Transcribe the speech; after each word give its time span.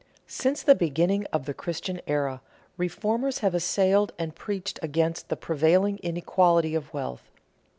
Since 0.25 0.63
the 0.63 0.73
beginning 0.73 1.27
of 1.31 1.45
the 1.45 1.53
Christian 1.53 2.01
era, 2.07 2.41
reformers 2.75 3.37
have 3.45 3.53
assailed 3.53 4.13
and 4.17 4.33
preached 4.33 4.79
against 4.81 5.29
the 5.29 5.37
prevailing 5.37 5.99
inequality 6.01 6.73
of 6.73 6.91
wealth. 6.91 7.29